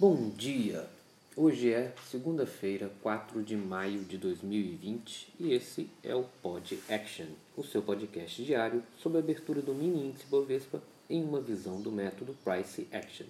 Bom 0.00 0.30
dia! 0.30 0.88
Hoje 1.36 1.74
é 1.74 1.92
segunda-feira, 2.10 2.90
4 3.02 3.42
de 3.42 3.54
maio 3.54 4.02
de 4.02 4.16
2020 4.16 5.34
e 5.38 5.52
esse 5.52 5.90
é 6.02 6.14
o 6.14 6.22
Pod 6.40 6.82
Action, 6.88 7.26
o 7.54 7.62
seu 7.62 7.82
podcast 7.82 8.42
diário 8.42 8.82
sobre 8.98 9.18
a 9.18 9.20
abertura 9.20 9.60
do 9.60 9.74
mini 9.74 10.08
índice 10.08 10.24
Bovespa 10.24 10.82
em 11.10 11.22
uma 11.22 11.38
visão 11.38 11.82
do 11.82 11.92
método 11.92 12.34
Price 12.42 12.88
Action. 12.90 13.26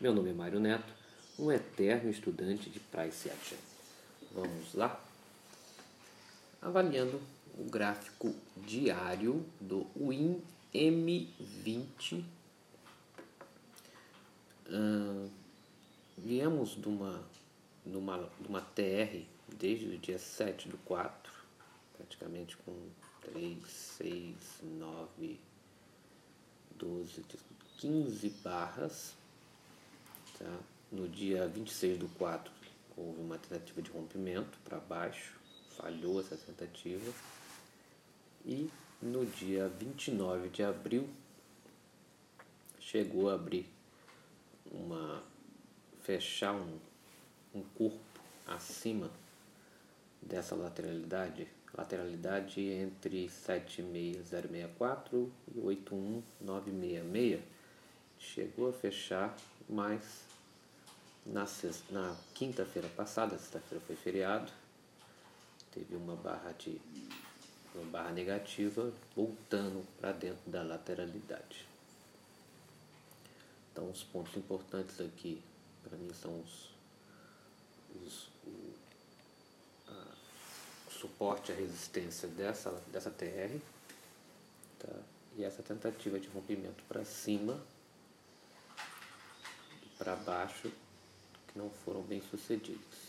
Meu 0.00 0.14
nome 0.14 0.30
é 0.30 0.32
Mário 0.32 0.58
Neto, 0.58 0.90
um 1.38 1.52
eterno 1.52 2.08
estudante 2.08 2.70
de 2.70 2.80
Price 2.80 3.28
Action. 3.28 3.58
Vamos 4.32 4.72
lá? 4.72 4.98
Avaliando 6.62 7.20
o 7.58 7.64
gráfico 7.64 8.34
diário 8.66 9.44
do 9.60 9.86
WIN 9.94 10.40
M20. 10.74 12.24
Hum, 14.70 15.28
viemos 16.16 16.70
de 16.70 16.88
uma, 16.88 17.22
de, 17.84 17.96
uma, 17.96 18.30
de 18.40 18.48
uma 18.48 18.60
TR 18.60 19.24
desde 19.56 19.86
o 19.86 19.98
dia 19.98 20.18
7 20.18 20.68
do 20.68 20.78
4, 20.78 21.32
praticamente 21.96 22.56
com 22.58 22.74
3, 23.32 23.64
6, 23.66 24.36
9, 24.62 25.40
12, 26.76 27.24
15 27.78 28.28
barras. 28.42 29.14
Tá? 30.38 30.58
No 30.90 31.08
dia 31.08 31.46
26 31.48 31.98
do 31.98 32.08
4 32.10 32.52
houve 32.96 33.20
uma 33.20 33.38
tentativa 33.38 33.82
de 33.82 33.90
rompimento 33.90 34.58
para 34.64 34.78
baixo, 34.78 35.34
falhou 35.76 36.20
essa 36.20 36.36
tentativa. 36.36 37.12
E 38.44 38.70
no 39.02 39.26
dia 39.26 39.68
29 39.68 40.48
de 40.48 40.62
abril 40.62 41.08
chegou 42.78 43.28
a 43.28 43.34
abrir 43.34 43.66
uma 44.70 45.22
fechar 46.06 46.54
um, 46.54 46.78
um 47.52 47.62
corpo 47.76 47.98
acima 48.46 49.10
dessa 50.22 50.54
lateralidade, 50.54 51.48
lateralidade 51.76 52.60
entre 52.60 53.28
76064 53.28 55.32
e 55.52 55.58
81966, 55.58 57.42
chegou 58.20 58.68
a 58.68 58.72
fechar, 58.72 59.36
mas 59.68 60.24
na, 61.26 61.44
na 61.90 62.16
quinta-feira 62.34 62.88
passada, 62.90 63.36
sexta-feira 63.36 63.82
foi 63.84 63.96
feriado, 63.96 64.52
teve 65.72 65.96
uma 65.96 66.14
barra 66.14 66.52
de 66.52 66.80
uma 67.74 67.90
barra 67.90 68.12
negativa 68.12 68.92
voltando 69.14 69.84
para 70.00 70.12
dentro 70.12 70.50
da 70.50 70.62
lateralidade. 70.62 71.66
Então 73.72 73.90
os 73.90 74.04
pontos 74.04 74.36
importantes 74.36 75.00
aqui 75.00 75.42
para 75.88 75.96
mim 75.98 76.10
são 76.20 76.40
os, 76.40 76.70
os 77.94 78.28
o, 78.44 78.74
a, 79.88 80.14
o 80.88 80.90
suporte 80.90 81.52
à 81.52 81.54
resistência 81.54 82.26
dessa, 82.28 82.70
dessa 82.88 83.10
TR 83.10 83.58
tá? 84.80 84.92
e 85.36 85.44
essa 85.44 85.62
tentativa 85.62 86.18
de 86.18 86.28
rompimento 86.28 86.82
para 86.88 87.04
cima 87.04 87.60
e 89.84 89.88
para 89.96 90.16
baixo 90.16 90.72
que 91.48 91.58
não 91.58 91.70
foram 91.70 92.02
bem 92.02 92.20
sucedidos. 92.30 93.06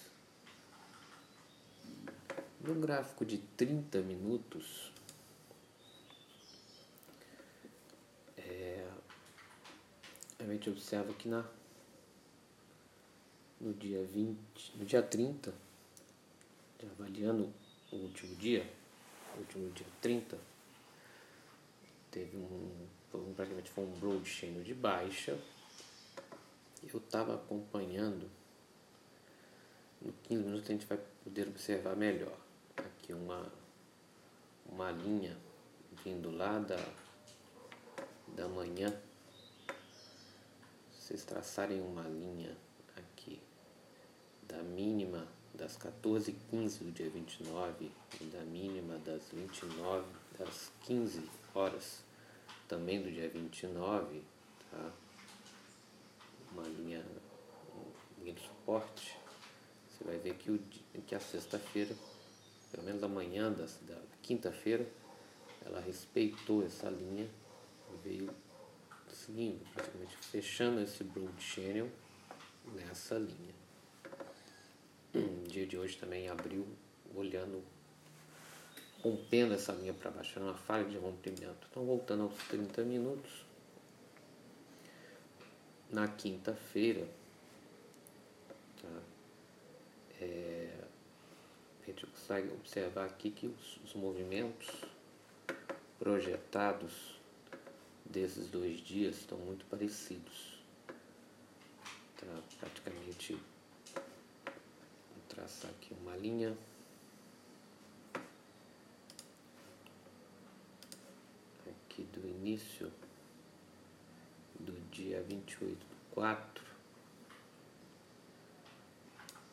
No 2.61 2.75
gráfico 2.75 3.25
de 3.25 3.37
30 3.37 4.01
minutos, 4.01 4.91
é, 8.37 8.87
a 10.39 10.43
gente 10.43 10.69
observa 10.69 11.13
que 11.13 11.27
na 11.27 11.45
no 13.59 13.73
dia 13.73 14.03
20, 14.03 14.37
no 14.75 14.85
dia 14.85 15.01
30, 15.01 15.53
avaliando 16.91 17.51
o 17.91 17.95
último 17.95 18.35
dia, 18.35 18.67
o 19.35 19.39
último 19.39 19.71
dia 19.71 19.87
30, 20.01 20.37
teve 22.11 22.37
um, 22.37 22.87
praticamente 23.35 23.69
foi 23.69 23.85
um 23.85 23.91
broad 23.99 24.27
channel 24.27 24.63
de 24.63 24.73
baixa. 24.73 25.37
Eu 26.83 26.99
estava 26.99 27.35
acompanhando, 27.35 28.29
no 30.01 30.13
15 30.23 30.43
minutos 30.43 30.69
a 30.69 30.73
gente 30.73 30.85
vai 30.85 30.99
poder 31.23 31.47
observar 31.47 31.95
melhor. 31.95 32.37
Aqui 32.77 33.13
uma, 33.13 33.51
uma 34.69 34.91
linha 34.91 35.35
vindo 36.03 36.29
lá 36.29 36.59
da, 36.59 36.77
da 38.35 38.47
manhã. 38.47 38.93
Vocês 40.91 41.23
traçarem 41.23 41.81
uma 41.81 42.03
linha 42.03 42.55
da 44.47 44.61
mínima 44.63 45.27
das 45.53 45.77
14h15 45.77 46.79
do 46.79 46.91
dia 46.91 47.09
29 47.09 47.91
e 48.21 48.23
da 48.25 48.41
mínima 48.41 48.97
das 48.99 49.23
29 49.31 50.05
das 50.37 50.71
15 50.85 51.23
horas 51.53 52.03
também 52.67 53.01
do 53.01 53.11
dia 53.11 53.27
29, 53.29 54.21
tá? 54.69 54.91
uma 56.51 56.63
linha, 56.63 57.03
linha 58.19 58.33
de 58.33 58.41
suporte, 58.41 59.17
você 59.89 60.03
vai 60.03 60.17
ver 60.17 60.35
que, 60.35 60.51
o, 60.51 60.59
que 61.05 61.15
a 61.15 61.19
sexta-feira, 61.19 61.95
pelo 62.71 62.83
menos 62.83 63.01
amanhã 63.03 63.51
da, 63.51 63.65
da 63.65 64.01
quinta-feira, 64.21 64.87
ela 65.65 65.79
respeitou 65.79 66.63
essa 66.63 66.89
linha 66.89 67.27
e 67.93 68.07
veio 68.07 68.29
seguindo, 69.09 69.65
praticamente 69.73 70.17
fechando 70.17 70.81
esse 70.81 71.03
broad 71.03 71.41
channel 71.41 71.89
nessa 72.75 73.17
linha 73.17 73.66
dia 75.47 75.65
de 75.65 75.77
hoje 75.77 75.97
também 75.97 76.27
abriu 76.27 76.65
olhando, 77.15 77.63
rompendo 79.01 79.53
essa 79.53 79.71
linha 79.73 79.93
para 79.93 80.11
baixo, 80.11 80.37
era 80.37 80.45
uma 80.45 80.57
falha 80.57 80.85
de 80.85 80.97
rompimento. 80.97 81.67
Então, 81.69 81.85
voltando 81.85 82.23
aos 82.23 82.35
30 82.47 82.83
minutos, 82.83 83.45
na 85.89 86.07
quinta-feira, 86.07 87.07
tá? 88.81 89.01
é, 90.21 90.73
a 91.81 91.85
gente 91.85 92.05
consegue 92.05 92.49
observar 92.49 93.05
aqui 93.05 93.31
que 93.31 93.47
os, 93.47 93.77
os 93.85 93.93
movimentos 93.93 94.67
projetados 95.97 97.17
desses 98.05 98.47
dois 98.47 98.79
dias 98.79 99.17
estão 99.17 99.37
muito 99.37 99.65
parecidos. 99.65 100.57
Tá? 102.17 102.27
Praticamente 102.59 103.37
traçar 105.37 105.69
aqui 105.69 105.95
uma 106.01 106.15
linha. 106.17 106.57
Aqui 111.69 112.03
do 112.05 112.27
início 112.27 112.91
do 114.59 114.73
dia 114.89 115.21
28 115.21 115.77
do 115.77 115.95
4. 116.11 116.65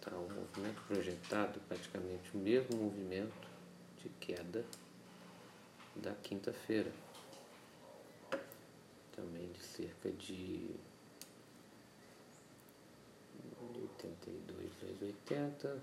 Tá, 0.00 0.16
o 0.16 0.28
movimento 0.30 0.80
projetado, 0.88 1.60
praticamente 1.68 2.34
o 2.34 2.38
mesmo 2.38 2.76
movimento 2.78 3.48
de 4.02 4.08
queda 4.20 4.64
da 5.96 6.14
quinta-feira. 6.14 6.90
Também 9.14 9.52
de 9.52 9.60
cerca 9.60 10.10
de 10.10 10.74
280, 15.26 15.82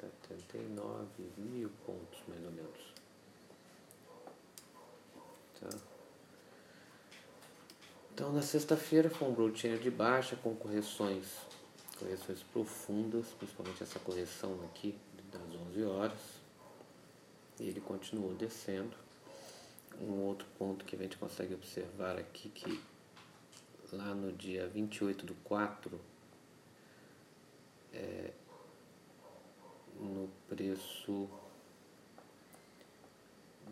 79 0.00 1.06
mil 1.38 1.70
pontos 1.86 2.20
mais 2.28 2.44
ou 2.44 2.50
menos. 2.50 2.94
Tá? 5.60 5.78
Então 8.12 8.32
na 8.32 8.42
sexta-feira 8.42 9.08
foi 9.08 9.28
um 9.28 9.32
broadchain 9.32 9.76
de 9.78 9.90
baixa 9.90 10.36
com 10.36 10.54
correções, 10.54 11.24
correções 11.98 12.42
profundas, 12.42 13.26
principalmente 13.38 13.82
essa 13.82 13.98
correção 14.00 14.58
aqui 14.64 14.98
das 15.32 15.54
11 15.70 15.84
horas. 15.84 16.20
E 17.58 17.68
ele 17.68 17.80
continuou 17.80 18.34
descendo. 18.34 18.96
Um 20.00 20.22
outro 20.26 20.46
ponto 20.56 20.84
que 20.84 20.94
a 20.94 20.98
gente 20.98 21.16
consegue 21.16 21.54
observar 21.54 22.16
aqui 22.18 22.48
que 22.50 22.80
lá 23.92 24.14
no 24.14 24.30
dia 24.32 24.68
28 24.68 25.26
do 25.26 25.34
4 25.42 26.00
é, 27.92 28.30
preço 30.58 31.28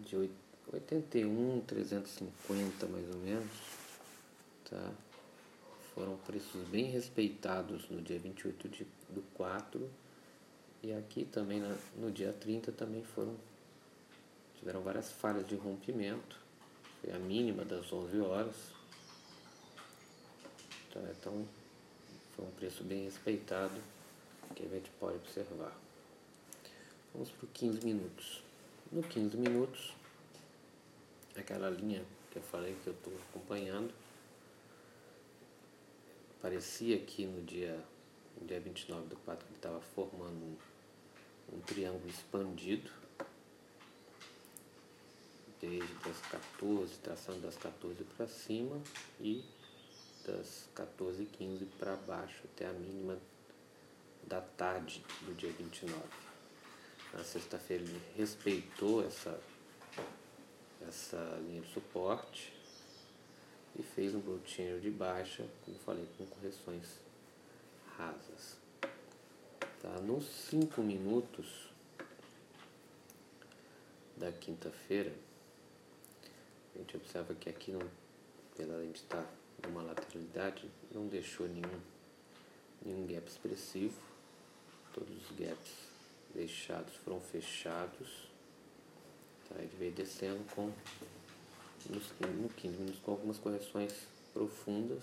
de 0.07 0.31
81, 0.73 1.61
350 1.67 2.87
mais 2.87 3.09
ou 3.11 3.17
menos, 3.17 3.51
tá? 4.71 4.93
Foram 5.93 6.17
preços 6.19 6.63
bem 6.69 6.85
respeitados 6.85 7.89
no 7.91 8.01
dia 8.01 8.19
28 8.21 8.69
de, 8.69 8.87
do 9.09 9.23
4 9.35 9.91
e 10.83 10.93
aqui 10.93 11.25
também 11.25 11.59
na, 11.59 11.77
no 11.97 12.13
dia 12.13 12.33
30 12.33 12.71
também 12.71 13.03
foram 13.03 13.35
tiveram 14.59 14.81
várias 14.83 15.11
falhas 15.11 15.47
de 15.49 15.57
rompimento, 15.57 16.39
foi 17.01 17.13
a 17.13 17.19
mínima 17.19 17.65
das 17.65 17.93
11 17.93 18.21
horas. 18.21 18.55
Tá? 20.93 21.01
Então 21.19 21.47
Foi 22.37 22.45
um 22.45 22.51
preço 22.53 22.85
bem 22.85 23.05
respeitado 23.05 23.75
que 24.55 24.65
a 24.65 24.69
gente 24.69 24.91
pode 25.01 25.17
observar. 25.17 25.86
Vamos 27.17 27.33
o 27.43 27.47
15 27.47 27.83
minutos. 27.83 28.43
No 28.93 29.03
15 29.03 29.39
minutos, 29.39 29.95
aquela 31.35 31.71
linha 31.71 32.05
que 32.31 32.37
eu 32.37 32.43
falei 32.43 32.77
que 32.85 32.89
eu 32.89 32.93
estou 32.93 33.11
acompanhando, 33.31 33.91
parecia 36.43 36.99
que 37.01 37.25
no 37.25 37.43
dia, 37.43 37.83
no 38.39 38.47
dia 38.47 38.61
29 38.61 39.07
do 39.07 39.17
4 39.17 39.47
ele 39.49 39.57
estava 39.57 39.81
formando 39.81 40.37
um, 40.37 40.57
um 41.55 41.61
triângulo 41.61 42.07
expandido, 42.07 42.91
desde 45.59 46.11
as 46.11 46.21
14, 46.31 46.99
traçando 46.99 47.41
das 47.41 47.57
14 47.57 48.05
para 48.15 48.29
cima 48.29 48.79
e 49.19 49.43
das 50.27 50.69
14 50.75 51.23
e 51.23 51.27
15 51.27 51.65
para 51.79 51.97
baixo 51.97 52.43
até 52.53 52.67
a 52.67 52.75
mínima 52.75 53.19
da 54.27 54.43
tarde 54.43 55.03
do 55.23 55.35
dia 55.35 55.51
29. 55.53 56.26
Na 57.17 57.25
sexta-feira 57.25 57.83
ele 57.83 58.03
respeitou 58.15 59.03
essa, 59.03 59.41
essa 60.87 61.17
linha 61.47 61.63
de 61.63 61.73
suporte 61.73 62.53
e 63.75 63.83
fez 63.83 64.15
um 64.15 64.21
brotinho 64.21 64.79
de 64.79 64.91
baixa, 64.91 65.47
como 65.65 65.79
falei, 65.79 66.07
com 66.19 66.27
correções 66.27 67.01
rasas. 67.97 68.59
Tá? 69.81 69.99
Nos 70.03 70.27
5 70.27 70.83
minutos 70.83 71.71
da 74.15 74.31
quinta-feira, 74.31 75.15
a 76.75 76.79
gente 76.79 76.99
observa 76.99 77.35
que 77.35 77.49
aqui, 77.49 77.73
não, 77.73 77.81
apesar 78.53 78.83
de 78.83 78.93
estar 78.93 79.27
numa 79.67 79.83
lateralidade, 79.83 80.71
não 80.93 81.07
deixou 81.07 81.49
nenhum, 81.49 81.81
nenhum 82.85 83.07
gap 83.07 83.27
expressivo. 83.27 83.99
Todos 84.93 85.17
os 85.17 85.37
gaps 85.39 85.96
deixados 86.37 86.95
foram 86.97 87.21
fechados. 87.21 88.29
Tá? 89.49 89.57
Ele 89.59 89.77
veio 89.79 89.93
descendo 89.93 90.45
com 90.55 90.71
no 91.89 92.49
15 92.49 92.77
minutos 92.77 93.01
com 93.01 93.13
algumas 93.13 93.39
correções 93.39 93.93
profundas. 94.33 95.03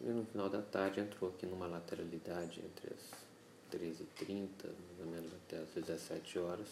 E 0.00 0.06
no 0.06 0.24
final 0.26 0.48
da 0.48 0.60
tarde 0.60 1.00
entrou 1.00 1.30
aqui 1.30 1.46
numa 1.46 1.66
lateralidade 1.66 2.60
entre 2.60 2.92
as 2.92 3.78
13h30, 3.78 4.48
mais 4.64 5.00
ou 5.00 5.06
menos 5.06 5.32
até 5.32 5.58
as 5.58 5.68
17 5.70 6.38
horas. 6.38 6.68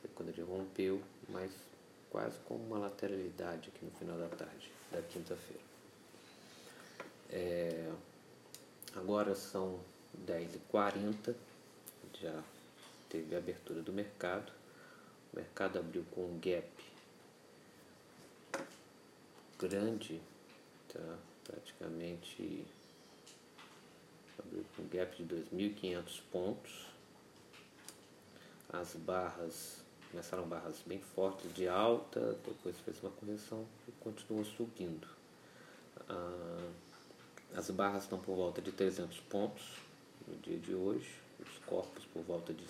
Foi 0.00 0.10
quando 0.14 0.28
ele 0.28 0.42
rompeu, 0.42 1.00
mas 1.28 1.50
quase 2.10 2.38
com 2.40 2.54
uma 2.54 2.78
lateralidade 2.78 3.70
aqui 3.74 3.84
no 3.84 3.90
final 3.92 4.18
da 4.18 4.28
tarde, 4.28 4.70
da 4.92 5.00
quinta-feira. 5.02 5.62
É, 7.30 7.90
agora 8.94 9.34
são 9.34 9.80
10h40, 10.26 11.34
já 12.20 12.42
teve 13.08 13.34
a 13.34 13.38
abertura 13.38 13.82
do 13.82 13.92
mercado. 13.92 14.52
O 15.32 15.36
mercado 15.36 15.78
abriu 15.78 16.04
com 16.12 16.22
um 16.22 16.38
gap 16.40 16.68
grande, 19.58 20.20
tá? 20.92 21.18
praticamente 21.44 22.66
abriu 24.38 24.64
com 24.76 24.82
um 24.82 24.88
gap 24.88 25.22
de 25.22 25.34
2.500 25.34 26.20
pontos. 26.30 26.86
As 28.68 28.94
barras 28.94 29.84
começaram 30.10 30.46
barras 30.46 30.82
bem 30.86 31.00
fortes 31.00 31.52
de 31.54 31.68
alta, 31.68 32.38
depois 32.44 32.78
fez 32.80 33.00
uma 33.02 33.10
correção 33.10 33.66
e 33.88 33.92
continuou 34.00 34.44
subindo. 34.44 35.06
Ah, 36.08 36.70
as 37.54 37.70
barras 37.70 38.04
estão 38.04 38.18
por 38.18 38.36
volta 38.36 38.60
de 38.60 38.72
300 38.72 39.18
pontos 39.20 39.62
no 40.26 40.36
dia 40.36 40.58
de 40.58 40.74
hoje, 40.74 41.08
os 41.40 41.58
corpos 41.66 42.04
por 42.06 42.22
volta 42.22 42.52
de 42.52 42.64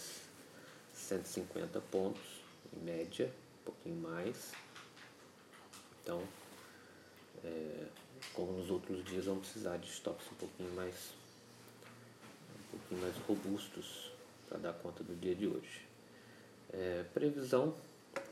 150 0.93 1.81
pontos 1.83 2.23
em 2.75 2.85
média, 2.85 3.33
um 3.61 3.65
pouquinho 3.65 3.97
mais. 3.97 4.53
Então, 6.03 6.23
é, 7.45 7.87
como 8.33 8.53
nos 8.53 8.71
outros 8.71 9.05
dias, 9.05 9.27
vamos 9.27 9.49
precisar 9.49 9.77
de 9.77 9.89
stops 9.89 10.27
um 10.33 10.37
pouquinho 10.37 10.73
mais, 10.75 11.13
um 12.55 12.79
pouquinho 12.79 13.01
mais 13.01 13.17
robustos 13.27 14.13
para 14.49 14.59
dar 14.59 14.73
conta 14.75 15.03
do 15.03 15.15
dia 15.15 15.35
de 15.35 15.47
hoje. 15.47 15.87
É, 16.73 17.05
previsão, 17.15 17.77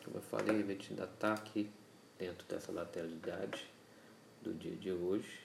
como 0.05 0.17
eu 0.17 0.23
falei, 0.23 0.63
a 0.63 0.67
gente 0.67 0.91
ainda 0.91 1.05
está 1.05 1.35
aqui 1.35 1.71
dentro 2.19 2.47
dessa 2.47 2.73
lateralidade 2.73 3.69
do 4.43 4.53
dia 4.55 4.77
de 4.77 4.93
hoje. 4.93 5.41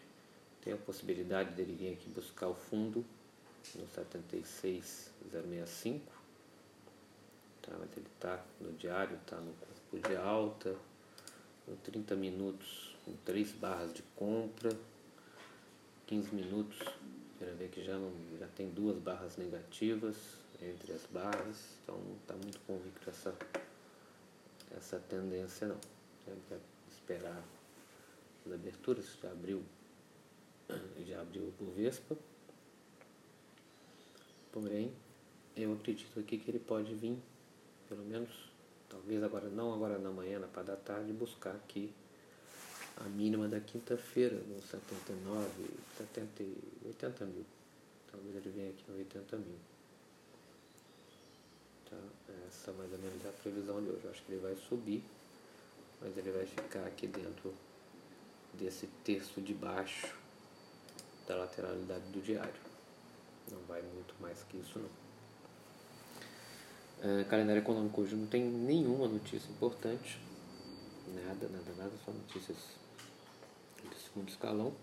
Tem 0.62 0.74
a 0.74 0.78
possibilidade 0.78 1.52
dele 1.52 1.74
vir 1.74 1.94
aqui 1.94 2.10
buscar 2.10 2.48
o 2.48 2.56
fundo 2.56 3.06
no 3.76 3.88
76065. 3.88 6.12
Tá, 7.62 7.76
mas 7.80 7.96
ele 7.96 8.08
está 8.16 8.44
no 8.60 8.74
diário, 8.74 9.16
está 9.18 9.38
no 9.38 9.54
corpo 9.54 10.00
de 10.08 10.16
alta, 10.16 10.76
no 11.68 11.76
30 11.78 12.16
minutos 12.16 12.96
com 13.06 13.14
3 13.26 13.52
barras 13.54 13.94
de 13.94 14.02
compra, 14.16 14.76
15 16.08 16.36
minutos, 16.36 16.80
quero 17.38 17.56
ver 17.58 17.70
que 17.70 17.84
já, 17.84 17.98
não, 17.98 18.12
já 18.40 18.48
tem 18.48 18.70
duas 18.70 18.98
barras 18.98 19.38
negativas, 19.38 20.16
entre 20.62 20.94
as 20.94 21.06
barras, 21.06 21.58
então 21.84 21.98
não 21.98 22.16
está 22.16 22.34
muito 22.36 22.60
convicto 22.68 23.10
essa, 23.10 23.34
essa 24.76 25.00
tendência 25.00 25.68
não. 25.68 25.80
Que 26.26 26.34
esperar 26.92 27.42
as 28.46 28.52
aberturas, 28.52 29.18
já 29.22 29.32
abriu, 29.32 29.64
já 31.08 31.22
abriu 31.22 31.44
o 31.44 31.54
Bovespa, 31.60 32.18
porém 34.52 34.94
eu 35.56 35.74
acredito 35.74 36.20
aqui 36.20 36.38
que 36.38 36.50
ele 36.50 36.60
pode 36.60 36.94
vir, 36.94 37.18
pelo 37.88 38.04
menos, 38.04 38.30
talvez 38.88 39.22
agora 39.24 39.50
não 39.50 39.74
agora 39.74 39.98
na 39.98 40.10
manhã, 40.10 40.40
na 40.40 40.48
parte 40.48 40.68
da 40.68 40.76
tarde, 40.76 41.12
buscar 41.12 41.52
aqui 41.52 41.92
a 42.98 43.04
mínima 43.04 43.48
da 43.48 43.60
quinta-feira, 43.60 44.36
no 44.36 44.62
79, 44.62 45.48
70, 45.98 46.44
80 46.86 47.26
mil. 47.26 47.46
Talvez 48.12 48.36
ele 48.36 48.50
venha 48.50 48.70
aqui 48.70 48.84
no 48.88 48.98
80 48.98 49.38
mil. 49.38 49.58
Tá? 51.90 51.98
Essa 52.48 52.72
mais 52.74 52.92
ou 52.92 53.00
menos 53.00 53.26
é 53.26 53.30
a 53.30 53.32
previsão 53.32 53.82
de 53.82 53.90
hoje. 53.90 54.02
Eu 54.04 54.12
acho 54.12 54.24
que 54.24 54.32
ele 54.32 54.42
vai 54.42 54.56
subir, 54.56 55.04
mas 56.02 56.18
ele 56.18 56.32
vai 56.32 56.46
ficar 56.46 56.86
aqui 56.86 57.08
dentro 57.08 57.54
desse 58.54 58.88
terço 59.04 59.42
de 59.42 59.54
baixo 59.54 60.14
da 61.28 61.36
lateralidade 61.36 62.06
do 62.12 62.22
diário. 62.22 62.69
Não 63.52 63.60
vai 63.68 63.82
muito 63.82 64.14
mais 64.20 64.44
que 64.44 64.58
isso 64.58 64.80
não. 64.80 64.90
É, 67.02 67.24
calendário 67.24 67.62
econômico 67.62 68.02
hoje 68.02 68.16
não 68.16 68.28
tem 68.28 68.44
nenhuma 68.44 69.08
notícia 69.08 69.50
importante. 69.50 70.20
Nada, 71.08 71.48
nada, 71.48 71.72
nada, 71.78 71.92
só 72.06 72.12
notícias 72.12 72.58
de 73.90 73.96
segundo 73.98 74.30
escalão. 74.30 74.74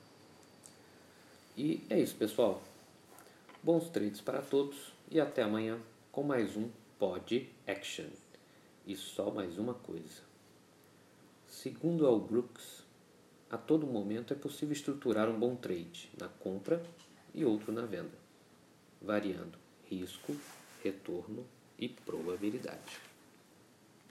E 1.57 1.85
é 1.89 1.99
isso, 1.99 2.17
pessoal. 2.17 2.63
Bons 3.63 3.89
trades 3.91 4.21
para 4.21 4.43
todos 4.43 4.93
e 5.11 5.21
até 5.21 5.43
amanhã 5.43 5.79
com 6.11 6.23
mais 6.23 6.57
um 6.57 6.69
Pod 6.99 7.49
Action. 7.67 8.09
E 8.87 8.97
só 8.97 9.31
mais 9.31 9.59
uma 9.59 9.75
coisa. 9.75 10.23
Segundo 11.47 12.07
Al 12.07 12.21
Brooks, 12.21 12.85
a 13.51 13.57
todo 13.57 13.87
momento 13.87 14.33
é 14.33 14.37
possível 14.37 14.73
estruturar 14.73 15.29
um 15.29 15.39
bom 15.39 15.55
trade 15.55 16.11
na 16.19 16.29
compra 16.29 16.83
e 17.35 17.45
outro 17.45 17.73
na 17.73 17.83
venda, 17.83 18.11
variando 19.07 19.57
risco, 19.89 20.37
retorno 20.83 21.47
e 21.79 21.89
probabilidade. 21.89 23.06